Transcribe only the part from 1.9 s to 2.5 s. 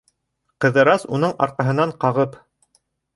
ҡағып: